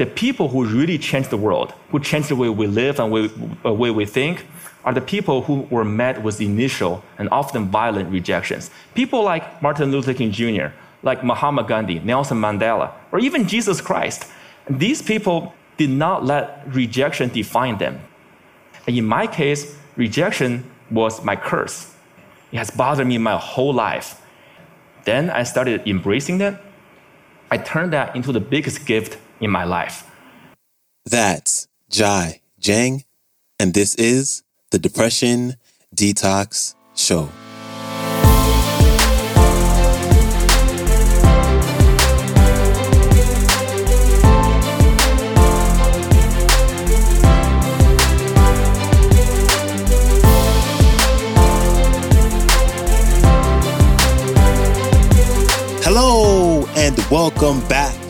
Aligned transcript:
the 0.00 0.06
people 0.06 0.48
who 0.48 0.64
really 0.64 0.96
changed 0.96 1.28
the 1.28 1.36
world, 1.36 1.74
who 1.90 2.00
changed 2.00 2.30
the 2.30 2.34
way 2.34 2.48
we 2.48 2.66
live 2.66 2.98
and 2.98 3.12
the 3.12 3.68
uh, 3.68 3.70
way 3.70 3.90
we 3.90 4.06
think, 4.06 4.46
are 4.82 4.94
the 4.94 5.00
people 5.14 5.42
who 5.42 5.60
were 5.68 5.84
met 5.84 6.22
with 6.22 6.40
initial 6.40 7.04
and 7.18 7.28
often 7.30 7.66
violent 7.68 8.10
rejections. 8.10 8.70
People 8.94 9.22
like 9.22 9.60
Martin 9.60 9.90
Luther 9.92 10.14
King 10.14 10.32
Jr., 10.32 10.68
like 11.02 11.22
Mahatma 11.22 11.64
Gandhi, 11.64 11.98
Nelson 11.98 12.38
Mandela, 12.40 12.94
or 13.12 13.18
even 13.18 13.46
Jesus 13.46 13.82
Christ. 13.82 14.24
These 14.70 15.02
people 15.02 15.52
did 15.76 15.90
not 15.90 16.24
let 16.24 16.64
rejection 16.74 17.28
define 17.28 17.76
them. 17.76 18.00
And 18.86 18.96
in 18.96 19.04
my 19.04 19.26
case, 19.26 19.76
rejection 19.96 20.64
was 20.90 21.22
my 21.22 21.36
curse. 21.36 21.94
It 22.52 22.56
has 22.56 22.70
bothered 22.70 23.06
me 23.06 23.18
my 23.18 23.36
whole 23.36 23.74
life. 23.74 24.22
Then 25.04 25.28
I 25.28 25.42
started 25.42 25.86
embracing 25.86 26.40
it. 26.40 26.54
I 27.50 27.58
turned 27.58 27.92
that 27.92 28.16
into 28.16 28.32
the 28.32 28.40
biggest 28.40 28.86
gift 28.86 29.18
in 29.40 29.50
my 29.50 29.64
life. 29.64 30.06
That's 31.06 31.68
Jia 31.90 32.40
Jiang, 32.60 33.04
and 33.58 33.74
this 33.74 33.94
is 33.96 34.42
the 34.70 34.78
Depression 34.78 35.56
Detox 35.94 36.74
Show. 36.94 37.30
Hello, 55.82 56.66
and 56.76 56.96
welcome 57.10 57.66
back 57.66 58.09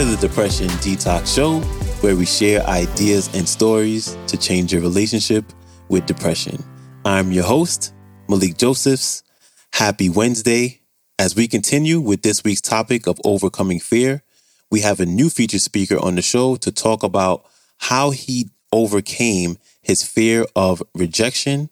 to 0.00 0.06
the 0.06 0.16
Depression 0.16 0.66
Detox 0.80 1.34
Show 1.34 1.60
where 2.00 2.16
we 2.16 2.24
share 2.24 2.62
ideas 2.62 3.28
and 3.34 3.46
stories 3.46 4.16
to 4.28 4.38
change 4.38 4.72
your 4.72 4.80
relationship 4.80 5.44
with 5.90 6.06
depression. 6.06 6.64
I'm 7.04 7.32
your 7.32 7.44
host, 7.44 7.92
Malik 8.26 8.56
Josephs. 8.56 9.22
Happy 9.74 10.08
Wednesday. 10.08 10.80
As 11.18 11.36
we 11.36 11.46
continue 11.46 12.00
with 12.00 12.22
this 12.22 12.42
week's 12.42 12.62
topic 12.62 13.06
of 13.06 13.20
overcoming 13.26 13.78
fear, 13.78 14.22
we 14.70 14.80
have 14.80 15.00
a 15.00 15.04
new 15.04 15.28
featured 15.28 15.60
speaker 15.60 16.02
on 16.02 16.14
the 16.14 16.22
show 16.22 16.56
to 16.56 16.72
talk 16.72 17.02
about 17.02 17.44
how 17.76 18.10
he 18.10 18.48
overcame 18.72 19.58
his 19.82 20.02
fear 20.02 20.46
of 20.56 20.82
rejection 20.94 21.68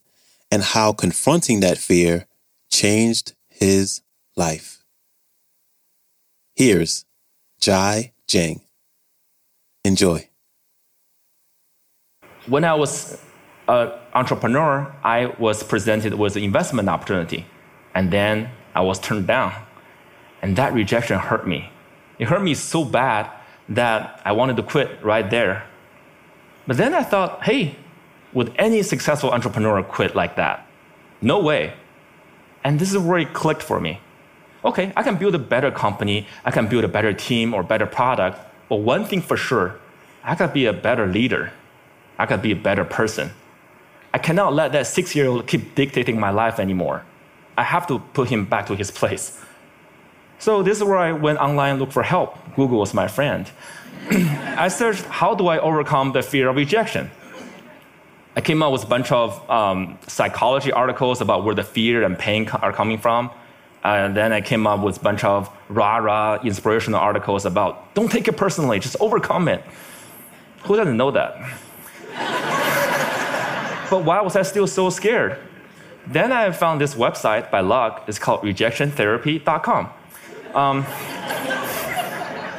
and 0.51 0.63
how 0.63 0.93
confronting 0.93 1.61
that 1.61 1.79
fear 1.79 2.27
changed 2.71 3.33
his 3.49 4.03
life. 4.37 4.85
Here's 6.55 7.07
Jia 7.59 8.11
Jiang. 8.29 8.61
Enjoy. 9.85 10.29
When 12.47 12.65
I 12.65 12.75
was 12.75 13.19
an 13.69 13.91
entrepreneur, 14.15 14.95
I 15.03 15.27
was 15.39 15.63
presented 15.63 16.15
with 16.15 16.37
an 16.37 16.43
investment 16.43 16.89
opportunity, 16.89 17.47
and 17.95 18.11
then 18.11 18.51
I 18.75 18.83
was 18.83 18.99
turned 18.99 19.27
down. 19.27 19.53
And 20.43 20.57
that 20.57 20.73
rejection 20.73 21.19
hurt 21.19 21.49
me. 21.49 21.71
It 22.19 22.29
hurt 22.29 22.43
me 22.43 22.55
so 22.55 22.85
bad 22.85 23.31
that 23.69 24.21
I 24.25 24.33
wanted 24.33 24.57
to 24.57 24.63
quit 24.63 25.03
right 25.03 25.29
there. 25.31 25.67
But 26.67 26.77
then 26.77 26.95
I 26.95 27.03
thought, 27.03 27.45
hey, 27.45 27.77
would 28.35 28.53
any 28.59 28.83
successful 28.83 29.31
entrepreneur 29.31 29.83
quit 29.83 30.15
like 30.15 30.37
that? 30.37 30.67
No 31.23 31.41
way. 31.41 31.73
And 32.63 32.79
this 32.79 32.91
is 32.93 32.99
where 32.99 33.19
it 33.19 33.33
clicked 33.33 33.63
for 33.63 33.81
me. 33.81 34.01
Okay, 34.65 34.93
I 34.97 35.03
can 35.03 35.17
build 35.17 35.35
a 35.35 35.39
better 35.39 35.71
company, 35.71 36.27
I 36.45 36.51
can 36.51 36.67
build 36.67 36.85
a 36.85 36.89
better 36.89 37.13
team 37.13 37.55
or 37.55 37.63
better 37.63 37.87
product, 37.87 38.39
but 38.69 38.77
one 38.77 39.05
thing 39.05 39.23
for 39.23 39.37
sure, 39.37 39.79
I 40.25 40.35
could 40.35 40.53
be 40.53 40.67
a 40.67 40.73
better 40.73 41.07
leader. 41.07 41.53
I 42.19 42.27
could 42.27 42.43
be 42.43 42.53
a 42.53 42.57
better 42.57 42.85
person. 42.85 43.31
I 44.13 44.19
cannot 44.19 44.53
let 44.53 44.73
that 44.73 44.87
six 44.87 45.15
year 45.15 45.29
old 45.29 45.47
keep 45.47 45.75
dictating 45.75 46.19
my 46.19 46.31
life 46.31 46.59
anymore. 46.59 47.05
I 47.57 47.63
have 47.63 47.87
to 47.87 47.99
put 47.99 48.29
him 48.29 48.45
back 48.45 48.67
to 48.67 48.75
his 48.75 48.91
place. 48.91 49.41
So 50.39 50.63
this 50.63 50.79
is 50.79 50.85
where 50.85 50.99
I 50.99 51.13
went 51.13 51.39
online 51.39 51.73
and 51.73 51.81
looked 51.81 51.93
for 51.93 52.03
help. 52.03 52.37
Google 52.55 52.79
was 52.79 52.95
my 52.95 53.09
friend. 53.09 53.51
I 54.11 54.69
searched, 54.69 55.05
how 55.05 55.35
do 55.35 55.49
I 55.49 55.59
overcome 55.59 56.13
the 56.13 56.23
fear 56.23 56.49
of 56.49 56.57
rejection? 56.57 57.11
I 58.37 58.41
came 58.41 58.63
up 58.63 58.73
with 58.73 58.85
a 58.85 58.87
bunch 58.87 59.11
of 59.11 59.49
um, 59.51 59.99
psychology 60.07 60.71
articles 60.71 61.21
about 61.21 61.45
where 61.45 61.55
the 61.55 61.65
fear 61.65 62.05
and 62.05 62.17
pain 62.17 62.49
are 62.49 62.73
coming 62.73 62.99
from. 62.99 63.31
And 63.97 64.15
then 64.15 64.33
I 64.33 64.43
came 64.43 64.67
up 64.67 64.81
with 64.81 64.99
a 64.99 65.01
bunch 65.01 65.25
of 65.25 65.49
rah 65.71 65.97
rah 65.97 66.39
inspirational 66.43 67.01
articles 67.01 67.47
about 67.47 67.95
don't 67.95 68.11
take 68.11 68.29
it 68.29 68.37
personally, 68.37 68.79
just 68.81 68.97
overcome 69.01 69.49
it. 69.49 69.65
Who 70.65 70.77
doesn't 70.77 70.97
know 70.97 71.11
that? 71.13 71.37
but 73.91 74.05
why 74.05 74.21
was 74.21 74.37
I 74.37 74.43
still 74.43 74.67
so 74.67 74.91
scared? 74.91 75.39
Then 76.07 76.33
I 76.33 76.51
found 76.53 76.81
this 76.81 76.95
website 76.95 77.51
by 77.51 77.61
luck. 77.61 78.05
It's 78.09 78.19
called 78.19 78.43
rejectiontherapy.com. 78.43 79.91
Um, 80.55 80.85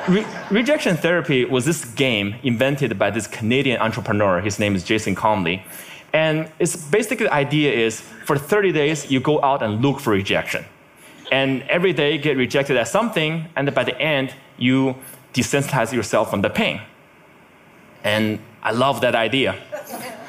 Re- 0.08 0.26
rejection 0.50 0.98
therapy 0.98 1.46
was 1.46 1.66
this 1.66 1.86
game 1.86 2.36
invented 2.42 2.98
by 2.98 3.12
this 3.12 3.28
Canadian 3.28 3.80
entrepreneur. 3.80 4.42
His 4.42 4.58
name 4.58 4.74
is 4.76 4.84
Jason 4.84 5.14
Comely. 5.14 5.64
And 6.14 6.52
it's 6.58 6.76
basically 6.76 7.28
the 7.28 7.34
idea 7.34 7.72
is 7.72 8.02
for 8.02 8.36
30 8.36 8.72
days, 8.72 9.12
you 9.12 9.20
go 9.20 9.40
out 9.44 9.62
and 9.62 9.84
look 9.84 10.00
for 10.00 10.12
rejection 10.12 10.66
and 11.32 11.64
every 11.64 11.94
day 11.94 12.18
get 12.18 12.38
rejected 12.38 12.78
at 12.78 12.88
something, 12.88 13.48
and 13.56 13.74
by 13.74 13.84
the 13.84 14.00
end, 14.00 14.34
you 14.58 14.96
desensitize 15.34 15.94
yourself 15.94 16.30
from 16.30 16.42
the 16.42 16.50
pain. 16.50 16.82
And 18.04 18.40
I 18.64 18.72
love 18.72 19.02
that 19.02 19.16
idea. 19.16 19.56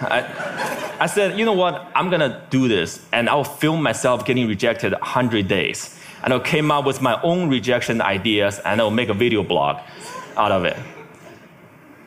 I, 0.00 0.96
I, 1.00 1.06
said, 1.06 1.38
you 1.38 1.44
know 1.44 1.52
what, 1.52 1.90
I'm 1.94 2.10
gonna 2.10 2.46
do 2.50 2.68
this, 2.68 3.04
and 3.12 3.28
I'll 3.28 3.44
film 3.44 3.82
myself 3.82 4.24
getting 4.24 4.48
rejected 4.48 4.92
100 4.92 5.48
days. 5.48 5.98
And 6.22 6.32
I 6.32 6.38
came 6.38 6.70
up 6.70 6.84
with 6.84 7.00
my 7.00 7.20
own 7.22 7.48
rejection 7.48 8.00
ideas, 8.00 8.58
and 8.64 8.80
I'll 8.80 8.90
make 8.90 9.08
a 9.08 9.14
video 9.14 9.42
blog 9.42 9.78
out 10.36 10.52
of 10.52 10.64
it. 10.64 10.76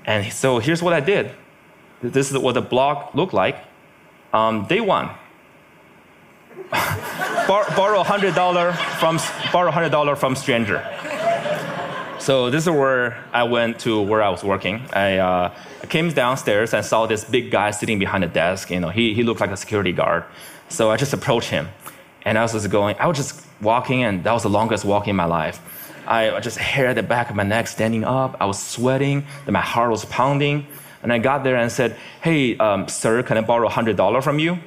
And 0.06 0.32
so 0.32 0.60
here's 0.60 0.84
what 0.84 0.94
I 0.94 1.00
did. 1.00 1.32
This 2.02 2.32
is 2.32 2.38
what 2.38 2.54
the 2.54 2.62
blog 2.62 3.16
looked 3.16 3.34
like. 3.34 3.58
Um, 4.34 4.66
day 4.66 4.82
one, 4.82 5.12
Borrow 7.48 8.04
$100 8.04 8.76
from, 9.00 9.18
borrow 9.52 9.72
$100 9.72 10.18
from 10.18 10.36
stranger. 10.36 10.82
So 12.20 12.50
this 12.50 12.64
is 12.64 12.70
where 12.70 13.22
I 13.34 13.44
went 13.44 13.80
to 13.80 14.02
where 14.02 14.22
I 14.22 14.30
was 14.30 14.44
working. 14.44 14.82
I, 14.94 15.18
uh, 15.18 15.56
came 15.90 16.10
downstairs 16.10 16.74
and 16.74 16.84
saw 16.84 17.06
this 17.06 17.24
big 17.24 17.52
guy 17.52 17.70
sitting 17.72 18.00
behind 18.00 18.24
the 18.24 18.28
desk. 18.28 18.72
You 18.72 18.80
know, 18.80 18.90
he, 18.90 19.14
he 19.14 19.22
looked 19.24 19.42
like 19.42 19.52
a 19.52 19.58
security 19.58 19.92
guard. 19.92 20.24
So 20.70 20.90
I 20.90 20.98
just 20.98 21.14
approached 21.14 21.50
him. 21.50 21.68
And 22.24 22.38
I 22.38 22.42
was 22.42 22.54
just 22.54 22.70
going, 22.70 22.96
I 23.00 23.06
was 23.06 23.18
just 23.18 23.46
walking, 23.62 24.04
and 24.04 24.24
that 24.24 24.32
was 24.32 24.44
the 24.44 24.50
longest 24.50 24.86
walk 24.86 25.08
in 25.08 25.16
my 25.16 25.26
life. 25.26 25.60
I 26.08 26.40
just 26.40 26.58
hair 26.58 26.88
at 26.88 26.96
the 26.96 27.04
back 27.04 27.30
of 27.30 27.36
my 27.36 27.44
neck 27.44 27.68
standing 27.68 28.04
up. 28.04 28.38
I 28.40 28.46
was 28.46 28.62
sweating, 28.62 29.26
my 29.48 29.62
heart 29.62 29.92
was 29.92 30.06
pounding. 30.06 30.66
And 31.04 31.12
I 31.12 31.18
got 31.20 31.44
there 31.44 31.58
and 31.58 31.70
said, 31.70 31.98
Hey, 32.22 32.58
um, 32.58 32.88
sir, 32.88 33.22
can 33.24 33.38
I 33.38 33.42
borrow 33.42 33.68
$100 33.68 34.24
from 34.24 34.40
you? 34.40 34.58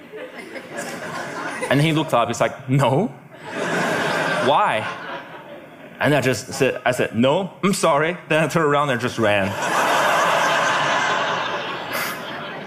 And 1.70 1.80
he 1.80 1.92
looked 1.92 2.14
up, 2.14 2.28
he's 2.28 2.40
like, 2.40 2.68
no. 2.68 3.08
Why? 4.46 4.86
And 5.98 6.14
I 6.14 6.20
just 6.20 6.52
said, 6.52 6.80
I 6.84 6.92
said, 6.92 7.16
no, 7.16 7.52
I'm 7.62 7.72
sorry. 7.72 8.16
Then 8.28 8.44
I 8.44 8.48
turned 8.48 8.66
around 8.66 8.90
and 8.90 9.00
just 9.00 9.18
ran. 9.18 9.48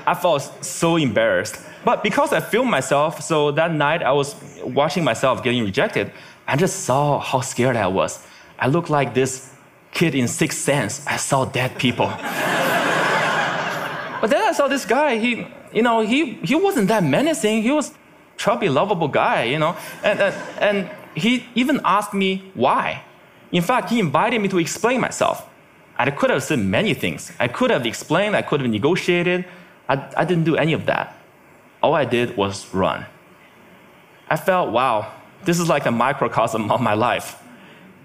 I 0.06 0.16
felt 0.16 0.66
so 0.66 0.96
embarrassed. 0.96 1.62
But 1.86 2.04
because 2.04 2.34
I 2.34 2.40
filmed 2.40 2.72
myself, 2.72 3.22
so 3.22 3.52
that 3.52 3.72
night 3.72 4.02
I 4.04 4.12
was 4.12 4.36
watching 4.64 5.04
myself 5.04 5.44
getting 5.44 5.64
rejected, 5.64 6.12
I 6.48 6.56
just 6.56 6.84
saw 6.84 7.20
how 7.20 7.42
scared 7.42 7.76
I 7.76 7.88
was. 7.88 8.26
I 8.58 8.68
looked 8.68 8.90
like 8.90 9.14
this 9.14 9.54
kid 9.92 10.16
in 10.16 10.28
Sixth 10.28 10.60
Sense. 10.60 11.06
I 11.06 11.18
saw 11.18 11.46
dead 11.46 11.78
people. 11.78 12.08
but 12.08 12.18
then 14.30 14.42
I 14.42 14.52
saw 14.54 14.68
this 14.68 14.86
guy, 14.86 15.18
he, 15.18 15.48
you 15.72 15.84
know, 15.84 16.02
he, 16.02 16.34
he 16.44 16.56
wasn't 16.56 16.88
that 16.88 17.04
menacing. 17.04 17.62
He 17.62 17.72
was 17.72 17.94
chubby, 18.40 18.70
lovable 18.70 19.10
guy, 19.10 19.44
you 19.44 19.60
know. 19.60 19.76
And, 20.04 20.20
and, 20.20 20.36
and 20.60 20.90
he 21.14 21.46
even 21.54 21.82
asked 21.84 22.14
me 22.14 22.52
why. 22.56 23.04
In 23.52 23.62
fact, 23.62 23.90
he 23.90 24.00
invited 24.00 24.42
me 24.42 24.48
to 24.48 24.58
explain 24.58 25.02
myself. 25.02 25.48
I 25.98 26.10
could 26.10 26.30
have 26.30 26.42
said 26.42 26.60
many 26.60 26.94
things. 26.94 27.32
I 27.40 27.50
could 27.50 27.70
have 27.70 27.86
explained, 27.86 28.36
I 28.36 28.42
could 28.42 28.62
have 28.62 28.70
negotiated. 28.70 29.46
I, 29.90 29.96
I 30.16 30.24
didn't 30.24 30.46
do 30.46 30.56
any 30.56 30.74
of 30.74 30.86
that. 30.86 31.16
All 31.84 31.94
I 31.94 32.06
did 32.06 32.38
was 32.38 32.74
run. 32.74 33.06
I 34.30 34.38
felt, 34.38 34.72
wow, 34.72 35.12
this 35.44 35.60
is 35.60 35.68
like 35.68 35.86
a 35.86 35.92
microcosm 35.92 36.72
of 36.72 36.80
my 36.80 36.94
life. 36.94 37.42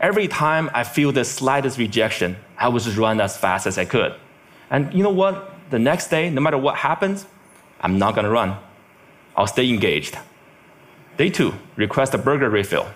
Every 0.01 0.27
time 0.27 0.71
I 0.75 0.83
feel 0.83 1.13
the 1.13 1.25
slightest 1.25 1.79
rejection, 1.79 2.37
I 2.59 2.69
would 2.69 2.83
just 2.83 2.97
run 2.97 3.21
as 3.21 3.37
fast 3.37 3.67
as 3.67 3.79
I 3.79 3.85
could. 3.85 4.15
And 4.71 4.93
you 4.93 5.05
know 5.05 5.11
what? 5.11 5.55
The 5.71 5.79
next 5.79 6.09
day, 6.09 6.31
no 6.31 6.41
matter 6.41 6.59
what 6.59 6.77
happens, 6.77 7.27
I'm 7.81 7.99
not 7.99 8.17
gonna 8.17 8.31
run. 8.31 8.57
I'll 9.37 9.47
stay 9.47 9.69
engaged. 9.69 10.17
Day 11.17 11.31
two, 11.31 11.55
request 11.77 12.15
a 12.15 12.19
burger 12.19 12.51
refill. 12.51 12.87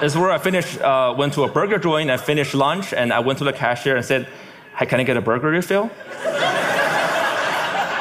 this 0.00 0.12
is 0.12 0.16
where 0.16 0.30
I 0.30 0.38
finished, 0.38 0.80
uh, 0.80 1.14
went 1.16 1.34
to 1.34 1.42
a 1.44 1.48
burger 1.48 1.78
joint, 1.78 2.10
I 2.10 2.16
finished 2.16 2.54
lunch, 2.54 2.92
and 2.92 3.12
I 3.12 3.20
went 3.20 3.38
to 3.38 3.44
the 3.44 3.52
cashier 3.52 3.96
and 3.96 4.04
said, 4.04 4.28
hey, 4.76 4.86
can 4.86 5.00
I 5.00 5.02
get 5.04 5.16
a 5.16 5.20
burger 5.20 5.48
refill? 5.48 5.90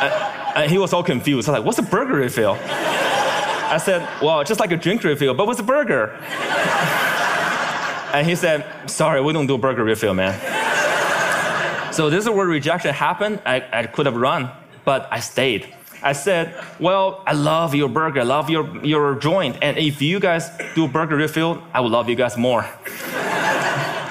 and, 0.02 0.14
and 0.56 0.72
he 0.72 0.78
was 0.78 0.94
all 0.94 1.04
confused. 1.04 1.50
I 1.50 1.52
was 1.52 1.60
like, 1.60 1.66
what's 1.66 1.80
a 1.80 1.84
burger 1.84 2.14
refill? 2.14 2.58
I 2.62 3.78
said, 3.78 4.08
well, 4.22 4.44
just 4.44 4.60
like 4.60 4.72
a 4.72 4.78
drink 4.78 5.04
refill, 5.04 5.34
but 5.34 5.46
what's 5.46 5.60
a 5.60 5.64
burger? 5.64 6.10
and 8.14 8.26
he 8.28 8.36
said, 8.36 8.66
sorry, 8.90 9.22
we 9.22 9.34
don't 9.34 9.48
do 9.48 9.58
burger 9.58 9.84
refill, 9.84 10.14
man. 10.16 10.34
so 11.94 12.10
this 12.10 12.24
is 12.24 12.30
where 12.30 12.48
rejection 12.48 12.94
happened. 12.94 13.42
I, 13.46 13.64
I 13.72 13.86
could 13.86 14.06
have 14.08 14.16
run, 14.16 14.50
but 14.86 15.08
I 15.12 15.20
stayed. 15.20 15.74
I 16.02 16.14
said, 16.14 16.56
Well, 16.80 17.24
I 17.26 17.34
love 17.34 17.76
your 17.76 17.90
burger, 17.90 18.22
I 18.22 18.24
love 18.24 18.50
your, 18.50 18.86
your 18.86 19.16
joint. 19.16 19.58
And 19.62 19.78
if 19.78 20.02
you 20.02 20.20
guys 20.20 20.50
do 20.76 20.88
burger 20.88 21.16
refill, 21.16 21.62
I 21.74 21.82
would 21.82 21.92
love 21.92 22.10
you 22.10 22.16
guys 22.16 22.38
more. 22.38 22.66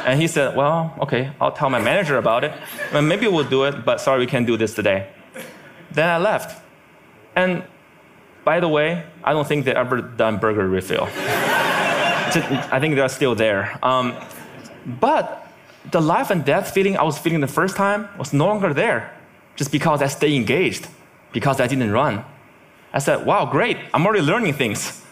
and 0.07 0.21
he 0.21 0.27
said, 0.27 0.57
Well, 0.57 0.95
okay, 1.01 1.33
I'll 1.41 1.53
tell 1.53 1.71
my 1.71 1.81
manager 1.81 2.19
about 2.19 2.45
it. 2.45 2.53
Well, 2.93 3.03
maybe 3.03 3.27
we'll 3.27 3.49
do 3.49 3.65
it, 3.65 3.85
but 3.85 4.01
sorry, 4.01 4.21
we 4.21 4.27
can't 4.27 4.47
do 4.47 4.57
this 4.57 4.75
today. 4.75 5.09
Then 5.91 6.09
I 6.09 6.19
left. 6.19 6.63
And 7.35 7.65
by 8.45 8.61
the 8.61 8.69
way, 8.69 9.05
I 9.25 9.33
don't 9.33 9.47
think 9.47 9.65
they 9.65 9.75
ever 9.75 10.03
done 10.03 10.39
burger 10.39 10.69
refill. 10.69 11.09
I 11.15 12.79
think 12.81 12.95
they're 12.95 13.09
still 13.09 13.35
there. 13.35 13.79
Um, 13.83 14.15
but 15.01 15.47
the 15.91 16.01
life 16.01 16.31
and 16.31 16.45
death 16.45 16.73
feeling 16.73 16.99
I 16.99 17.03
was 17.03 17.19
feeling 17.19 17.41
the 17.41 17.47
first 17.47 17.77
time 17.77 18.09
was 18.19 18.35
no 18.35 18.47
longer 18.47 18.75
there, 18.75 19.15
just 19.57 19.73
because 19.73 20.03
I 20.03 20.09
stayed 20.09 20.35
engaged 20.35 20.87
because 21.33 21.61
I 21.61 21.67
didn't 21.67 21.91
run. 21.91 22.25
I 22.93 22.99
said, 23.01 23.27
wow, 23.27 23.45
great, 23.47 23.77
I'm 23.93 24.07
already 24.07 24.23
learning 24.23 24.55
things. 24.55 25.05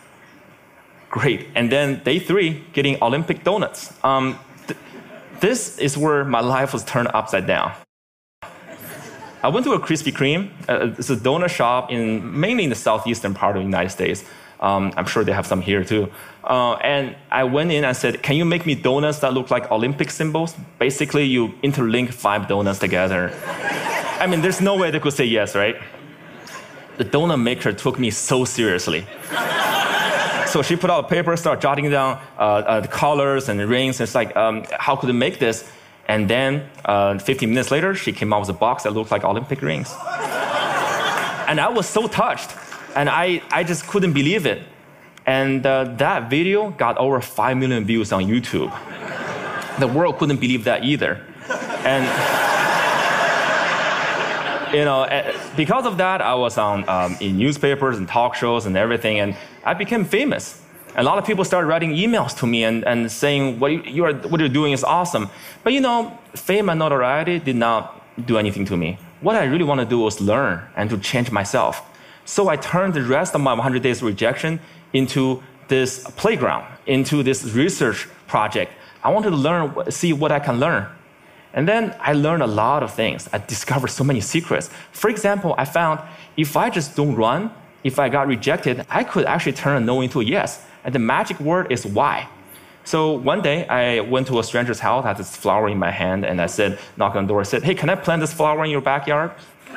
Great. 1.11 1.49
And 1.55 1.71
then 1.71 2.03
day 2.05 2.19
three, 2.19 2.65
getting 2.73 3.03
Olympic 3.03 3.45
donuts. 3.45 3.93
Um, 4.05 4.39
th- 4.67 4.79
this 5.41 5.79
is 5.79 5.97
where 5.97 6.25
my 6.25 6.41
life 6.41 6.73
was 6.73 6.85
turned 6.85 7.09
upside 7.15 7.47
down. 7.47 7.73
I 9.43 9.49
went 9.49 9.65
to 9.67 9.73
a 9.73 9.81
Krispy 9.81 10.13
Kreme. 10.13 10.51
Uh, 10.69 10.95
it's 10.99 11.11
a 11.11 11.17
donut 11.17 11.51
shop 11.51 11.93
in 11.93 12.39
mainly 12.39 12.65
in 12.65 12.71
the 12.71 12.77
southeastern 12.77 13.33
part 13.35 13.57
of 13.57 13.61
the 13.61 13.65
United 13.65 13.91
States. 13.91 14.25
Um, 14.61 14.93
I'm 14.97 15.07
sure 15.07 15.23
they 15.23 15.33
have 15.33 15.47
some 15.47 15.61
here 15.61 15.85
too. 15.85 16.11
Uh, 16.43 16.75
and 16.75 17.15
I 17.31 17.45
went 17.45 17.71
in 17.71 17.85
and 17.85 17.97
said, 17.97 18.23
"Can 18.23 18.37
you 18.37 18.45
make 18.45 18.67
me 18.67 18.75
donuts 18.75 19.19
that 19.21 19.35
look 19.35 19.51
like 19.51 19.71
Olympic 19.71 20.11
symbols?" 20.11 20.57
Basically, 20.79 21.25
you 21.25 21.49
interlink 21.63 22.13
five 22.13 22.49
donuts 22.49 22.79
together. 22.79 23.33
I 24.21 24.27
mean, 24.27 24.41
there's 24.41 24.61
no 24.61 24.77
way 24.77 24.91
they 24.91 25.01
could 25.01 25.13
say 25.13 25.27
yes, 25.27 25.55
right? 25.55 25.77
The 26.99 27.05
donut 27.05 27.41
maker 27.41 27.73
took 27.73 27.99
me 27.99 28.11
so 28.11 28.45
seriously. 28.45 29.07
so 30.47 30.63
she 30.63 30.77
put 30.77 30.91
out 30.91 31.05
a 31.05 31.09
paper, 31.09 31.37
started 31.37 31.61
jotting 31.61 31.91
down 31.91 32.21
uh, 32.39 32.41
uh, 32.41 32.81
the 32.81 32.89
colors 32.89 33.49
and 33.49 33.61
the 33.61 33.67
rings. 33.67 34.01
It's 34.01 34.15
like, 34.15 34.35
um, 34.37 34.65
how 34.71 34.97
could 34.97 35.11
I 35.11 35.13
make 35.13 35.39
this? 35.39 35.71
And 36.09 36.29
then 36.29 36.69
uh, 36.85 37.19
15 37.19 37.49
minutes 37.49 37.71
later, 37.71 37.95
she 37.95 38.13
came 38.13 38.33
out 38.33 38.41
with 38.41 38.51
a 38.51 38.59
box 38.59 38.85
that 38.85 38.93
looked 38.93 39.11
like 39.11 39.25
Olympic 39.25 39.61
rings. 39.61 39.93
and 41.49 41.61
I 41.61 41.69
was 41.69 41.89
so 41.89 42.07
touched. 42.07 42.51
And 42.95 43.11
I, 43.11 43.43
I 43.51 43.65
just 43.65 43.87
couldn't 43.87 44.13
believe 44.13 44.47
it. 44.47 44.63
And 45.27 45.67
uh, 45.67 45.85
that 45.99 46.31
video 46.31 46.71
got 46.71 46.97
over 46.99 47.21
5 47.21 47.57
million 47.57 47.85
views 47.85 48.13
on 48.13 48.25
YouTube. 48.25 48.73
The 49.81 49.89
world 49.89 50.19
couldn't 50.19 50.41
believe 50.41 50.65
that 50.65 50.85
either. 50.85 51.21
And 51.85 52.05
you 54.73 54.85
know, 54.85 55.05
because 55.57 55.87
of 55.87 55.97
that, 55.99 56.21
I 56.21 56.35
was 56.35 56.59
on 56.59 56.89
um, 56.89 57.17
in 57.21 57.39
newspapers 57.39 57.97
and 57.99 58.09
talk 58.09 58.35
shows 58.35 58.67
and 58.67 58.77
everything, 58.77 59.19
and 59.19 59.37
I 59.65 59.75
became 59.75 60.05
famous. 60.05 60.63
A 60.95 61.03
lot 61.03 61.19
of 61.19 61.27
people 61.27 61.45
started 61.45 61.67
writing 61.67 61.91
emails 61.91 62.37
to 62.39 62.47
me 62.47 62.65
and, 62.65 62.85
and 62.85 63.11
saying, 63.13 63.61
what, 63.61 63.87
you 63.87 64.05
are, 64.05 64.15
what 64.15 64.41
you're 64.41 64.49
doing 64.49 64.73
is 64.73 64.83
awesome. 64.83 65.29
But 65.63 65.73
you 65.73 65.81
know, 65.81 66.19
fame 66.35 66.69
and 66.69 66.79
notoriety 66.79 67.39
did 67.39 67.57
not 67.57 68.03
do 68.27 68.39
anything 68.39 68.65
to 68.67 68.77
me. 68.77 68.99
What 69.21 69.37
I 69.37 69.45
really 69.45 69.65
want 69.65 69.81
to 69.81 69.87
do 69.87 69.99
was 69.99 70.21
learn 70.21 70.63
and 70.75 70.89
to 70.91 70.99
change 70.99 71.31
myself. 71.31 71.83
So 72.25 72.49
I 72.49 72.57
turned 72.57 72.95
the 72.95 73.03
rest 73.03 73.35
of 73.35 73.41
my 73.41 73.53
100 73.53 73.83
days 73.83 74.03
rejection 74.03 74.59
into 74.93 75.43
this 75.69 76.05
playground, 76.17 76.67
into 76.87 77.23
this 77.23 77.45
research 77.45 78.09
project. 78.27 78.73
I 79.03 79.11
wanted 79.11 79.31
to 79.31 79.37
learn, 79.37 79.91
see 79.91 80.13
what 80.13 80.33
I 80.33 80.41
can 80.41 80.59
learn. 80.59 80.87
And 81.53 81.67
then 81.67 81.95
I 82.01 82.13
learned 82.13 82.43
a 82.43 82.47
lot 82.47 82.83
of 82.83 82.93
things. 82.93 83.29
I 83.33 83.39
discovered 83.39 83.89
so 83.89 84.05
many 84.05 84.21
secrets. 84.21 84.71
For 84.93 85.09
example, 85.09 85.55
I 85.57 85.65
found 85.65 86.01
if 86.37 86.57
I 86.57 86.71
just 86.71 86.97
don't 86.97 87.15
run, 87.15 87.51
if 87.83 87.99
I 87.99 88.09
got 88.09 88.27
rejected, 88.27 88.85
I 88.91 89.05
could 89.05 89.25
actually 89.25 89.53
turn 89.53 89.77
a 89.77 89.81
no 89.81 90.01
into 90.01 90.21
a 90.21 90.25
yes. 90.25 90.65
And 90.85 90.95
the 90.95 90.99
magic 90.99 91.41
word 91.41 91.73
is 91.73 91.87
why. 91.87 92.29
So 92.85 93.13
one 93.13 93.43
day 93.43 93.67
I 93.67 94.01
went 94.01 94.29
to 94.29 94.39
a 94.39 94.45
stranger's 94.45 94.79
house, 94.79 95.05
I 95.05 95.09
had 95.09 95.17
this 95.17 95.35
flower 95.35 95.69
in 95.69 95.79
my 95.79 95.91
hand, 95.91 96.25
and 96.25 96.41
I 96.41 96.47
said, 96.47 96.79
knock 96.97 97.17
on 97.17 97.25
the 97.25 97.29
door, 97.29 97.41
I 97.41 97.45
said, 97.45 97.65
hey, 97.65 97.75
can 97.75 97.89
I 97.91 97.97
plant 97.97 98.21
this 98.21 98.33
flower 98.33 98.65
in 98.65 98.71
your 98.71 98.81
backyard? 98.81 99.33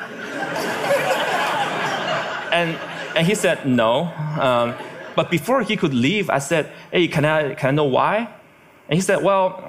and, 2.52 2.78
and 3.16 3.26
he 3.26 3.34
said, 3.34 3.66
no. 3.66 4.04
Um, 4.40 4.74
but 5.16 5.28
before 5.28 5.62
he 5.62 5.76
could 5.76 5.92
leave, 5.92 6.30
I 6.30 6.38
said, 6.38 6.70
hey, 6.92 7.08
can 7.08 7.24
I, 7.24 7.54
can 7.54 7.70
I 7.70 7.72
know 7.72 7.84
why? 7.84 8.28
And 8.88 8.96
he 8.96 9.00
said, 9.00 9.24
well, 9.24 9.68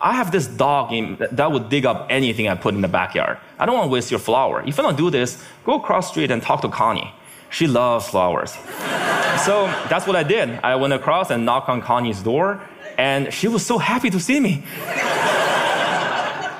I 0.00 0.14
have 0.14 0.30
this 0.30 0.46
dog 0.46 0.92
in, 0.92 1.16
that 1.32 1.50
would 1.50 1.68
dig 1.68 1.86
up 1.86 2.06
anything 2.10 2.48
I 2.48 2.54
put 2.54 2.74
in 2.74 2.80
the 2.80 2.88
backyard. 2.88 3.38
I 3.58 3.66
don't 3.66 3.74
want 3.74 3.86
to 3.86 3.90
waste 3.90 4.10
your 4.10 4.20
flower. 4.20 4.60
If 4.60 4.76
you 4.76 4.82
don't 4.82 4.96
do 4.96 5.10
this, 5.10 5.42
go 5.64 5.74
across 5.74 6.10
street 6.10 6.30
and 6.30 6.42
talk 6.42 6.60
to 6.62 6.68
Connie. 6.68 7.12
She 7.50 7.66
loves 7.66 8.08
flowers. 8.08 8.52
so 9.44 9.66
that's 9.88 10.06
what 10.06 10.16
I 10.16 10.22
did. 10.22 10.50
I 10.62 10.76
went 10.76 10.92
across 10.92 11.30
and 11.30 11.44
knocked 11.44 11.68
on 11.68 11.80
Connie's 11.80 12.20
door, 12.22 12.60
and 12.98 13.32
she 13.32 13.48
was 13.48 13.64
so 13.64 13.78
happy 13.78 14.10
to 14.10 14.20
see 14.20 14.40
me. 14.40 14.64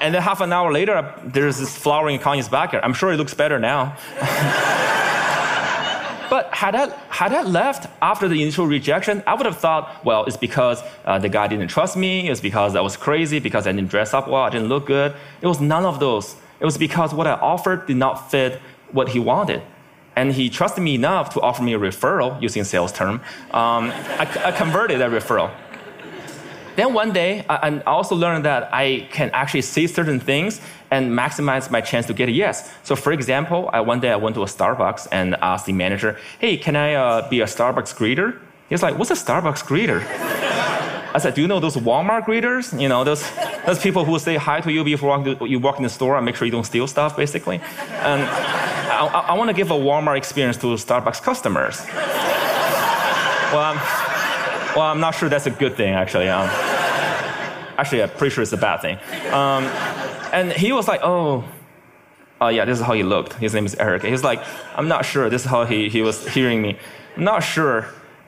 and 0.01 0.15
then 0.15 0.23
half 0.23 0.41
an 0.41 0.53
hour 0.53 0.73
later, 0.73 1.13
there's 1.25 1.59
this 1.59 1.77
flower 1.77 2.09
in 2.09 2.19
Connie's 2.19 2.49
backyard. 2.49 2.85
I'm 2.85 2.95
sure 2.95 3.13
it 3.13 3.17
looks 3.17 3.35
better 3.35 3.59
now. 3.59 3.97
But 6.29 6.53
had 6.53 6.75
I, 6.75 6.87
had 7.17 7.33
I 7.33 7.41
left 7.45 7.89
after 8.03 8.29
the 8.29 8.43
initial 8.43 8.67
rejection, 8.67 9.23
I 9.27 9.33
would 9.33 9.47
have 9.47 9.57
thought, 9.57 10.05
well, 10.05 10.27
it's 10.27 10.37
because 10.37 10.83
uh, 11.07 11.19
the 11.19 11.31
guy 11.31 11.47
didn't 11.49 11.69
trust 11.69 11.97
me, 11.97 12.29
it's 12.29 12.43
because 12.43 12.77
I 12.77 12.83
was 12.83 12.95
crazy, 12.99 13.39
because 13.39 13.67
I 13.67 13.73
didn't 13.73 13.89
dress 13.89 14.13
up 14.13 14.29
well, 14.29 14.43
I 14.43 14.51
didn't 14.51 14.69
look 14.69 14.85
good. 14.85 15.15
It 15.41 15.47
was 15.47 15.59
none 15.59 15.87
of 15.87 15.99
those. 15.99 16.37
It 16.61 16.67
was 16.67 16.77
because 16.77 17.15
what 17.15 17.27
I 17.27 17.33
offered 17.33 17.87
did 17.87 17.97
not 17.97 18.31
fit 18.31 18.61
what 18.93 19.09
he 19.09 19.19
wanted. 19.19 19.63
And 20.15 20.31
he 20.31 20.51
trusted 20.51 20.85
me 20.85 20.95
enough 20.95 21.31
to 21.31 21.41
offer 21.41 21.63
me 21.63 21.73
a 21.73 21.79
referral, 21.79 22.41
using 22.43 22.65
sales 22.65 22.93
term. 22.93 23.23
Um, 23.51 23.91
I, 24.21 24.29
I 24.45 24.53
converted 24.53 25.01
that 25.01 25.11
referral. 25.11 25.51
Then 26.77 26.93
one 26.93 27.13
day, 27.13 27.45
I, 27.49 27.81
also 27.87 28.15
learned 28.15 28.45
that 28.45 28.69
I 28.73 29.09
can 29.11 29.31
actually 29.33 29.63
see 29.63 29.87
certain 29.87 30.21
things 30.21 30.61
and 30.91 31.11
maximize 31.11 31.71
my 31.71 31.81
chance 31.81 32.07
to 32.07 32.13
get 32.13 32.29
a 32.29 32.33
yes. 32.33 32.71
So, 32.83 32.95
for 32.95 33.13
example, 33.13 33.71
I, 33.73 33.81
one 33.81 34.01
day 34.01 34.11
I 34.11 34.17
went 34.17 34.37
to 34.37 34.43
a 34.43 34.47
Starbucks 34.47 35.09
and 35.11 35.37
asked 35.37 35.65
the 35.65 35.73
manager, 35.73 36.19
"Hey, 36.39 36.59
can 36.59 36.77
I 36.77 36.95
uh, 36.95 37.29
be 37.31 37.41
a 37.41 37.47
Starbucks 37.47 37.95
greeter?" 37.97 38.39
He's 38.69 38.83
like, 38.83 38.99
"What's 38.99 39.11
a 39.11 39.15
Starbucks 39.15 39.65
greeter?" 39.65 40.05
I 41.15 41.19
said, 41.19 41.33
"Do 41.35 41.41
you 41.41 41.49
know 41.49 41.61
those 41.61 41.77
Walmart 41.77 42.25
greeters? 42.27 42.79
You 42.79 42.91
know 42.91 43.05
those 43.05 43.25
those 43.65 43.79
people 43.79 44.05
who 44.05 44.19
say 44.19 44.37
hi 44.37 44.61
to 44.61 44.71
you 44.71 44.85
before 44.85 45.25
you 45.47 45.59
walk 45.59 45.79
in 45.79 45.83
the 45.83 45.89
store 45.89 46.17
and 46.17 46.27
make 46.27 46.37
sure 46.37 46.45
you 46.45 46.53
don't 46.53 46.67
steal 46.67 46.87
stuff, 46.87 47.17
basically." 47.17 47.59
And 48.11 48.21
I, 48.23 49.07
I 49.31 49.33
want 49.33 49.49
to 49.49 49.55
give 49.55 49.71
a 49.71 49.79
Walmart 49.89 50.19
experience 50.19 50.59
to 50.59 50.67
Starbucks 50.77 51.23
customers. 51.23 51.87
well. 53.57 54.06
Well, 54.77 54.85
I'm 54.85 55.01
not 55.01 55.15
sure 55.15 55.29
that's 55.29 55.47
a 55.47 55.51
good 55.51 55.75
thing, 55.75 55.95
actually. 55.95 56.29
Um, 56.29 56.49
actually, 57.79 58.03
I'm 58.03 58.11
pretty 58.11 58.35
sure 58.35 58.43
it's 58.43 58.53
a 58.53 58.59
bad 58.59 58.83
thing. 58.83 58.99
Um, 59.33 59.65
and 60.33 60.53
he 60.53 60.73
was 60.73 60.87
like, 60.87 61.01
oh, 61.03 61.45
oh, 62.43 62.49
yeah, 62.49 62.67
this 62.67 62.79
is 62.79 62.85
how 62.85 62.93
he 62.93 63.03
looked. 63.03 63.33
His 63.35 63.55
name 63.55 63.65
is 63.65 63.75
Eric. 63.77 64.03
He's 64.03 64.23
like, 64.23 64.43
I'm 64.77 64.87
not 64.87 65.07
sure. 65.07 65.31
This 65.31 65.45
is 65.45 65.51
how 65.51 65.65
he, 65.65 65.89
he 65.89 66.03
was 66.03 66.29
hearing 66.29 66.61
me. 66.61 66.79
I'm 67.17 67.25
not 67.25 67.41
sure. 67.41 67.87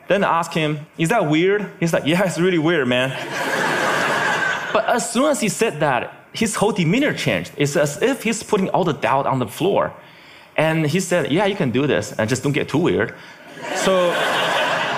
Then 0.09 0.25
I 0.25 0.38
asked 0.38 0.55
him, 0.55 0.87
is 0.97 1.11
that 1.11 1.28
weird? 1.28 1.71
He's 1.81 1.93
like, 1.93 2.07
yeah, 2.07 2.25
it's 2.25 2.38
really 2.38 2.59
weird, 2.59 2.88
man. 2.88 3.11
but 4.73 4.87
as 4.87 5.11
soon 5.12 5.26
as 5.26 5.40
he 5.40 5.50
said 5.50 5.81
that, 5.81 6.14
his 6.33 6.55
whole 6.55 6.73
demeanor 6.73 7.12
changed. 7.12 7.52
It's 7.59 7.76
as 7.76 8.00
if 8.00 8.23
he's 8.23 8.43
putting 8.43 8.71
all 8.71 8.85
the 8.85 8.95
doubt 8.95 9.26
on 9.26 9.38
the 9.38 9.47
floor. 9.47 9.93
And 10.57 10.87
he 10.87 11.00
said, 11.00 11.31
yeah, 11.31 11.45
you 11.45 11.55
can 11.57 11.71
do 11.71 11.87
this, 11.87 12.12
and 12.12 12.28
just 12.28 12.43
don't 12.43 12.52
get 12.52 12.69
too 12.69 12.78
weird. 12.78 13.14
So 13.76 14.11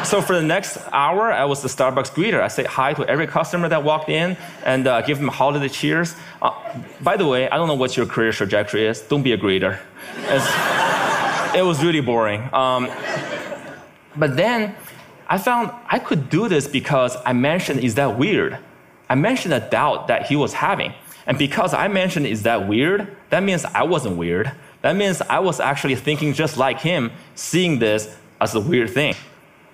so 0.05 0.21
for 0.21 0.35
the 0.35 0.43
next 0.43 0.79
hour, 0.93 1.33
I 1.33 1.45
was 1.45 1.63
the 1.63 1.69
Starbucks 1.69 2.13
greeter. 2.13 2.41
I 2.41 2.49
say 2.49 2.65
hi 2.65 2.95
to 2.95 3.07
every 3.09 3.27
customer 3.27 3.69
that 3.69 3.83
walked 3.85 4.09
in 4.09 4.37
and 4.65 4.87
uh, 4.87 5.01
give 5.03 5.19
them 5.19 5.29
holiday 5.29 5.69
cheers. 5.69 6.15
Uh, 6.41 6.53
by 7.01 7.17
the 7.17 7.27
way, 7.27 7.49
I 7.49 7.57
don't 7.57 7.69
know 7.69 7.75
what 7.75 7.97
your 7.97 8.07
career 8.07 8.33
trajectory 8.33 8.87
is. 8.87 9.01
Don't 9.01 9.23
be 9.23 9.33
a 9.33 9.39
greeter. 9.39 9.79
It 11.55 11.63
was 11.63 11.83
really 11.83 12.01
boring. 12.01 12.49
Um, 12.55 12.89
but 14.17 14.37
then 14.37 14.75
I 15.29 15.39
found 15.39 15.73
I 15.87 15.99
could 15.99 16.31
do 16.31 16.49
this 16.49 16.67
because 16.69 17.17
I 17.25 17.33
mentioned, 17.33 17.81
is 17.81 17.95
that 17.97 18.19
weird? 18.19 18.59
I 19.09 19.15
mentioned 19.17 19.55
a 19.55 19.61
doubt 19.61 20.09
that 20.09 20.27
he 20.27 20.37
was 20.37 20.53
having. 20.53 20.93
And 21.27 21.39
because 21.39 21.75
I 21.75 21.89
mentioned, 21.89 22.27
is 22.27 22.43
that 22.45 22.69
weird? 22.69 23.17
That 23.31 23.43
means 23.43 23.65
I 23.65 23.83
wasn't 23.83 24.17
weird. 24.17 24.53
That 24.83 24.97
means 24.97 25.21
I 25.23 25.41
was 25.41 25.61
actually 25.61 25.97
thinking 25.97 26.33
just 26.33 26.57
like 26.57 26.81
him, 26.81 27.13
seeing 27.35 27.79
this 27.79 28.17
as 28.41 28.55
a 28.55 28.61
weird 28.61 28.91
thing. 28.91 29.15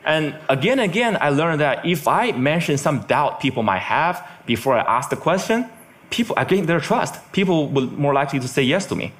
And 0.06 0.36
again 0.48 0.78
and 0.78 0.88
again, 0.88 1.18
I 1.20 1.30
learned 1.30 1.60
that 1.60 1.84
if 1.84 2.06
I 2.06 2.30
mention 2.30 2.78
some 2.78 3.00
doubt 3.00 3.40
people 3.40 3.64
might 3.64 3.80
have 3.82 4.24
before 4.46 4.78
I 4.78 4.82
ask 4.82 5.10
the 5.10 5.16
question, 5.16 5.68
people, 6.10 6.34
I 6.38 6.44
gain 6.44 6.66
their 6.66 6.80
trust. 6.80 7.14
People 7.32 7.68
will 7.68 7.90
more 7.90 8.14
likely 8.14 8.38
to 8.38 8.46
say 8.46 8.62
yes 8.62 8.86
to 8.86 8.94
me. 8.94 9.12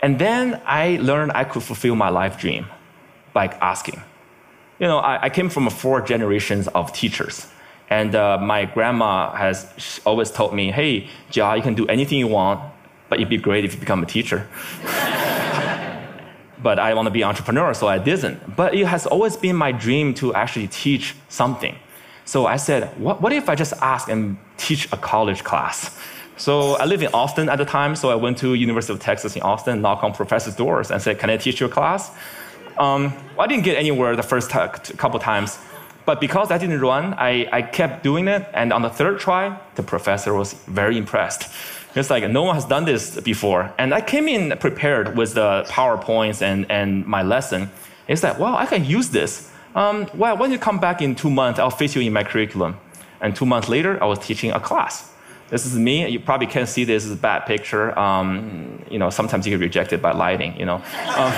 And 0.00 0.18
then 0.18 0.62
I 0.64 0.98
learned 1.02 1.32
I 1.34 1.42
could 1.42 1.64
fulfill 1.64 1.96
my 1.96 2.08
life 2.08 2.38
dream 2.38 2.66
by 3.32 3.48
asking. 3.60 4.00
You 4.78 4.86
know, 4.86 4.98
I, 4.98 5.24
I 5.24 5.30
came 5.30 5.48
from 5.48 5.68
four 5.70 6.00
generations 6.00 6.68
of 6.68 6.92
teachers. 6.92 7.48
And 7.90 8.14
uh, 8.14 8.38
my 8.38 8.64
grandma 8.64 9.34
has 9.34 10.00
always 10.04 10.30
told 10.30 10.54
me, 10.54 10.70
hey, 10.70 11.08
Jia, 11.32 11.56
you 11.56 11.62
can 11.62 11.74
do 11.74 11.86
anything 11.86 12.18
you 12.18 12.28
want, 12.28 12.60
but 13.08 13.18
it'd 13.18 13.28
be 13.28 13.38
great 13.38 13.64
if 13.64 13.74
you 13.74 13.80
become 13.80 14.02
a 14.02 14.06
teacher. 14.06 14.46
but 16.66 16.80
I 16.80 16.94
want 16.94 17.06
to 17.06 17.12
be 17.12 17.22
an 17.22 17.28
entrepreneur, 17.28 17.72
so 17.74 17.86
I 17.86 17.98
didn't. 17.98 18.56
But 18.56 18.74
it 18.74 18.86
has 18.94 19.06
always 19.06 19.36
been 19.36 19.54
my 19.54 19.70
dream 19.70 20.14
to 20.14 20.34
actually 20.34 20.66
teach 20.66 21.14
something. 21.28 21.76
So 22.24 22.38
I 22.54 22.56
said, 22.56 22.80
what, 22.98 23.22
what 23.22 23.32
if 23.32 23.48
I 23.48 23.54
just 23.54 23.74
ask 23.94 24.08
and 24.08 24.36
teach 24.56 24.82
a 24.90 24.96
college 24.96 25.44
class? 25.44 25.78
So 26.36 26.74
I 26.82 26.84
lived 26.86 27.04
in 27.04 27.10
Austin 27.14 27.48
at 27.48 27.58
the 27.58 27.64
time, 27.64 27.94
so 27.94 28.10
I 28.10 28.16
went 28.16 28.38
to 28.38 28.54
University 28.54 28.92
of 28.94 28.98
Texas 28.98 29.36
in 29.36 29.42
Austin, 29.42 29.80
knock 29.80 30.02
on 30.02 30.12
professors' 30.12 30.56
doors, 30.56 30.90
and 30.90 31.00
said, 31.00 31.20
"Can 31.20 31.30
I 31.30 31.36
teach 31.36 31.60
your 31.60 31.70
class?" 31.78 32.10
Um, 32.84 33.00
well, 33.36 33.44
I 33.44 33.48
didn't 33.50 33.64
get 33.70 33.76
anywhere 33.84 34.16
the 34.16 34.28
first 34.32 34.50
t- 34.50 34.94
couple 35.02 35.20
times, 35.20 35.50
but 36.04 36.16
because 36.26 36.48
I 36.50 36.58
didn't 36.58 36.80
run, 36.80 37.14
I, 37.30 37.32
I 37.58 37.62
kept 37.62 38.02
doing 38.02 38.26
it. 38.26 38.42
And 38.60 38.72
on 38.72 38.82
the 38.82 38.90
third 38.98 39.20
try, 39.20 39.42
the 39.76 39.84
professor 39.84 40.34
was 40.34 40.54
very 40.80 40.96
impressed. 40.98 41.42
It's 41.96 42.10
like 42.10 42.30
no 42.30 42.42
one 42.42 42.54
has 42.54 42.66
done 42.66 42.84
this 42.84 43.18
before. 43.20 43.72
And 43.78 43.94
I 43.94 44.02
came 44.02 44.28
in 44.28 44.56
prepared 44.58 45.16
with 45.16 45.34
the 45.34 45.64
PowerPoints 45.68 46.42
and, 46.42 46.70
and 46.70 47.06
my 47.06 47.22
lesson. 47.22 47.70
It's 48.06 48.22
like, 48.22 48.38
wow, 48.38 48.54
I 48.56 48.66
can 48.66 48.84
use 48.84 49.08
this. 49.08 49.50
Um, 49.74 50.06
well, 50.14 50.36
when 50.36 50.52
you 50.52 50.58
come 50.58 50.78
back 50.78 51.00
in 51.00 51.14
two 51.14 51.30
months, 51.30 51.58
I'll 51.58 51.70
fit 51.70 51.94
you 51.96 52.02
in 52.02 52.12
my 52.12 52.22
curriculum. 52.22 52.78
And 53.20 53.34
two 53.34 53.46
months 53.46 53.68
later, 53.68 54.02
I 54.02 54.06
was 54.06 54.18
teaching 54.18 54.50
a 54.52 54.60
class. 54.60 55.10
This 55.48 55.64
is 55.64 55.78
me. 55.78 56.06
You 56.08 56.20
probably 56.20 56.46
can't 56.48 56.68
see 56.68 56.84
this. 56.84 57.04
Is 57.04 57.12
a 57.12 57.16
bad 57.16 57.46
picture. 57.46 57.98
Um, 57.98 58.84
you 58.90 58.98
know, 58.98 59.10
sometimes 59.10 59.46
you 59.46 59.56
get 59.56 59.62
rejected 59.62 60.02
by 60.02 60.12
lighting, 60.12 60.58
you 60.58 60.66
know. 60.66 60.76
Um, 60.76 60.82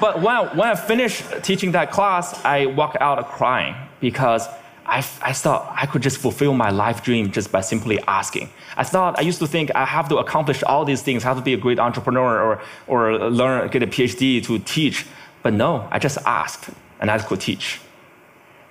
but 0.00 0.22
when 0.22 0.34
I, 0.34 0.50
when 0.54 0.68
I 0.68 0.74
finished 0.76 1.24
teaching 1.42 1.72
that 1.72 1.90
class, 1.90 2.42
I 2.44 2.66
walked 2.66 2.96
out 3.00 3.22
crying 3.28 3.74
because 4.00 4.46
I, 4.88 4.98
I 5.20 5.32
thought 5.34 5.70
I 5.76 5.84
could 5.84 6.02
just 6.02 6.16
fulfill 6.16 6.54
my 6.54 6.70
life 6.70 7.02
dream 7.02 7.30
just 7.30 7.52
by 7.52 7.60
simply 7.60 7.98
asking. 8.08 8.48
I 8.76 8.84
thought 8.84 9.18
I 9.18 9.22
used 9.22 9.38
to 9.40 9.46
think 9.46 9.70
I 9.74 9.84
have 9.84 10.08
to 10.08 10.16
accomplish 10.16 10.62
all 10.62 10.84
these 10.86 11.02
things, 11.02 11.22
have 11.22 11.36
to 11.36 11.42
be 11.42 11.52
a 11.52 11.58
great 11.58 11.78
entrepreneur 11.78 12.40
or, 12.40 12.62
or 12.86 13.30
learn, 13.30 13.68
get 13.68 13.82
a 13.82 13.86
PhD 13.86 14.42
to 14.44 14.58
teach. 14.60 15.06
But 15.42 15.52
no, 15.52 15.86
I 15.90 15.98
just 15.98 16.18
asked 16.24 16.70
and 17.00 17.10
I 17.10 17.18
could 17.18 17.40
teach. 17.40 17.80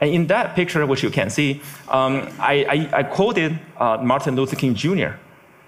And 0.02 0.10
in 0.10 0.28
that 0.28 0.56
picture, 0.56 0.86
which 0.86 1.04
you 1.04 1.12
can 1.12 1.30
see, 1.30 1.62
um, 1.88 2.28
I, 2.40 2.90
I, 2.94 3.00
I, 3.00 3.04
quoted 3.04 3.58
uh, 3.78 3.98
Martin 4.02 4.36
Luther 4.36 4.56
King 4.56 4.76
Jr. 4.76 5.12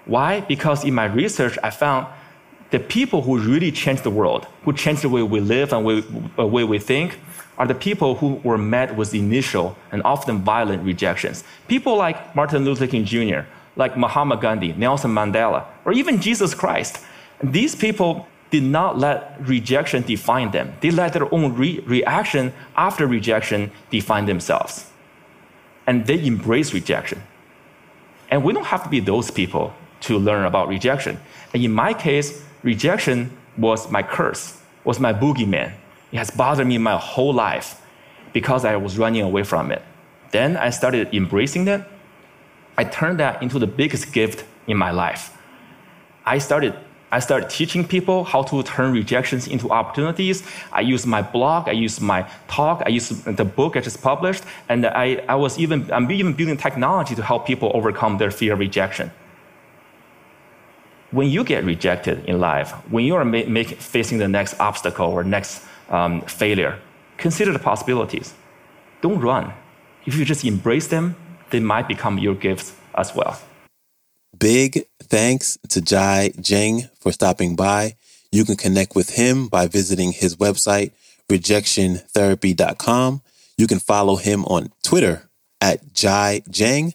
Why? 0.04 0.40
Because 0.40 0.84
in 0.84 0.94
my 0.94 1.06
research, 1.06 1.58
I 1.62 1.70
found 1.70 2.06
the 2.70 2.78
people 2.78 3.22
who 3.22 3.38
really 3.38 3.72
changed 3.72 4.04
the 4.04 4.10
world, 4.10 4.46
who 4.64 4.72
changed 4.72 5.02
the 5.02 5.08
way 5.08 5.22
we 5.22 5.40
live 5.40 5.72
and 5.72 5.84
the 6.36 6.46
way 6.46 6.64
we 6.64 6.78
think, 6.78 7.18
are 7.60 7.66
the 7.66 7.74
people 7.74 8.14
who 8.14 8.40
were 8.42 8.56
met 8.56 8.96
with 8.96 9.14
initial 9.14 9.76
and 9.92 10.02
often 10.02 10.38
violent 10.38 10.82
rejections. 10.82 11.44
People 11.68 11.94
like 11.94 12.34
Martin 12.34 12.64
Luther 12.64 12.86
King 12.86 13.04
Jr., 13.04 13.40
like 13.76 13.98
Mahatma 13.98 14.38
Gandhi, 14.38 14.72
Nelson 14.72 15.12
Mandela, 15.12 15.66
or 15.84 15.92
even 15.92 16.22
Jesus 16.22 16.54
Christ. 16.54 17.04
These 17.42 17.74
people 17.74 18.26
did 18.50 18.62
not 18.62 18.98
let 18.98 19.36
rejection 19.46 20.02
define 20.02 20.52
them. 20.52 20.72
They 20.80 20.90
let 20.90 21.12
their 21.12 21.32
own 21.34 21.54
re- 21.54 21.80
reaction 21.80 22.54
after 22.76 23.06
rejection 23.06 23.70
define 23.90 24.24
themselves. 24.24 24.90
And 25.86 26.06
they 26.06 26.24
embrace 26.24 26.72
rejection. 26.72 27.22
And 28.30 28.42
we 28.42 28.54
don't 28.54 28.64
have 28.64 28.84
to 28.84 28.88
be 28.88 29.00
those 29.00 29.30
people 29.30 29.74
to 30.08 30.18
learn 30.18 30.46
about 30.46 30.68
rejection. 30.68 31.20
And 31.52 31.62
in 31.62 31.72
my 31.72 31.92
case, 31.92 32.42
rejection 32.62 33.36
was 33.58 33.90
my 33.90 34.02
curse, 34.02 34.62
was 34.82 34.98
my 34.98 35.12
boogeyman. 35.12 35.74
It 36.12 36.18
has 36.18 36.30
bothered 36.30 36.66
me 36.66 36.78
my 36.78 36.96
whole 36.96 37.32
life 37.32 37.80
because 38.32 38.64
I 38.64 38.76
was 38.76 38.98
running 38.98 39.22
away 39.22 39.44
from 39.44 39.70
it. 39.70 39.82
Then 40.32 40.56
I 40.56 40.70
started 40.70 41.12
embracing 41.14 41.66
it. 41.68 41.82
I 42.76 42.84
turned 42.84 43.18
that 43.20 43.42
into 43.42 43.58
the 43.58 43.66
biggest 43.66 44.12
gift 44.12 44.44
in 44.66 44.76
my 44.76 44.90
life. 44.90 45.36
I 46.24 46.38
started 46.38 46.74
I 47.12 47.18
started 47.18 47.50
teaching 47.50 47.84
people 47.84 48.22
how 48.22 48.44
to 48.44 48.62
turn 48.62 48.92
rejections 48.92 49.48
into 49.48 49.68
opportunities. 49.70 50.44
I 50.72 50.82
use 50.82 51.04
my 51.06 51.22
blog, 51.22 51.68
I 51.68 51.72
use 51.72 52.00
my 52.00 52.24
talk, 52.46 52.84
I 52.86 52.90
use 52.90 53.08
the 53.08 53.44
book 53.44 53.76
I 53.76 53.80
just 53.80 54.00
published, 54.00 54.44
and 54.68 54.86
I, 54.86 55.20
I 55.28 55.34
was 55.34 55.58
even 55.58 55.90
I'm 55.92 56.08
even 56.12 56.34
building 56.34 56.56
technology 56.56 57.16
to 57.16 57.22
help 57.22 57.46
people 57.48 57.72
overcome 57.74 58.18
their 58.18 58.30
fear 58.30 58.52
of 58.52 58.60
rejection 58.60 59.10
when 61.10 61.28
you 61.28 61.44
get 61.44 61.64
rejected 61.64 62.24
in 62.26 62.38
life, 62.38 62.70
when 62.90 63.04
you 63.04 63.16
are 63.16 63.24
make, 63.24 63.80
facing 63.80 64.18
the 64.18 64.28
next 64.28 64.58
obstacle 64.60 65.06
or 65.06 65.24
next 65.24 65.64
um, 65.90 66.22
failure, 66.22 66.80
consider 67.18 67.52
the 67.52 67.58
possibilities. 67.58 68.34
Don't 69.02 69.20
run. 69.20 69.52
If 70.06 70.14
you 70.16 70.24
just 70.24 70.44
embrace 70.44 70.86
them, 70.86 71.16
they 71.50 71.60
might 71.60 71.88
become 71.88 72.18
your 72.18 72.34
gifts 72.34 72.74
as 72.94 73.14
well. 73.14 73.38
Big 74.38 74.86
thanks 75.02 75.58
to 75.68 75.80
Jia 75.80 76.36
Jiang 76.36 76.88
for 76.98 77.12
stopping 77.12 77.56
by. 77.56 77.96
You 78.32 78.44
can 78.44 78.56
connect 78.56 78.94
with 78.94 79.10
him 79.10 79.48
by 79.48 79.66
visiting 79.66 80.12
his 80.12 80.36
website, 80.36 80.92
rejectiontherapy.com. 81.28 83.22
You 83.58 83.66
can 83.66 83.80
follow 83.80 84.16
him 84.16 84.44
on 84.44 84.72
Twitter 84.82 85.28
at 85.60 85.84
Jia 85.92 86.48
Jiang 86.48 86.94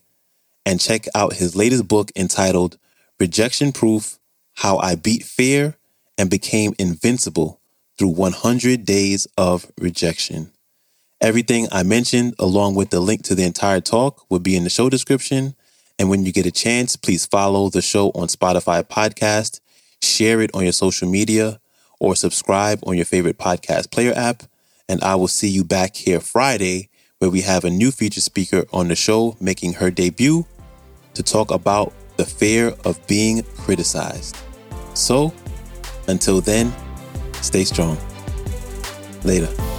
and 0.65 0.79
check 0.79 1.05
out 1.13 1.33
his 1.33 1.55
latest 1.55 1.87
book 1.87 2.11
entitled 2.15 2.77
Rejection 3.19 3.71
Proof 3.71 4.17
How 4.55 4.77
I 4.77 4.95
Beat 4.95 5.23
Fear 5.23 5.75
and 6.17 6.29
Became 6.29 6.73
Invincible 6.79 7.59
Through 7.97 8.09
100 8.09 8.83
Days 8.83 9.25
of 9.37 9.71
Rejection. 9.79 10.51
Everything 11.21 11.69
I 11.71 11.83
mentioned, 11.83 12.35
along 12.37 12.75
with 12.75 12.89
the 12.89 12.99
link 12.99 13.23
to 13.23 13.35
the 13.35 13.45
entire 13.45 13.79
talk, 13.79 14.25
will 14.29 14.39
be 14.39 14.57
in 14.57 14.65
the 14.65 14.69
show 14.69 14.89
description. 14.89 15.55
And 15.97 16.09
when 16.09 16.25
you 16.25 16.33
get 16.33 16.45
a 16.45 16.51
chance, 16.51 16.97
please 16.97 17.25
follow 17.25 17.69
the 17.69 17.81
show 17.81 18.09
on 18.09 18.27
Spotify 18.27 18.83
Podcast, 18.83 19.61
share 20.03 20.41
it 20.41 20.51
on 20.53 20.63
your 20.63 20.73
social 20.73 21.07
media, 21.07 21.61
or 21.97 22.17
subscribe 22.17 22.79
on 22.85 22.97
your 22.97 23.05
favorite 23.05 23.37
podcast 23.37 23.91
player 23.91 24.11
app. 24.13 24.43
And 24.89 25.01
I 25.01 25.15
will 25.15 25.29
see 25.29 25.47
you 25.47 25.63
back 25.63 25.95
here 25.95 26.19
Friday, 26.19 26.89
where 27.19 27.31
we 27.31 27.41
have 27.41 27.63
a 27.63 27.69
new 27.69 27.91
featured 27.91 28.23
speaker 28.23 28.65
on 28.73 28.89
the 28.89 28.95
show 28.95 29.37
making 29.39 29.73
her 29.75 29.89
debut 29.89 30.45
to 31.13 31.23
talk 31.23 31.49
about 31.49 31.93
the 32.17 32.25
fear 32.25 32.75
of 32.83 32.99
being 33.07 33.43
criticized. 33.55 34.37
So, 34.95 35.33
until 36.09 36.41
then, 36.41 36.73
stay 37.45 37.63
strong. 37.63 37.97
Later. 39.23 39.74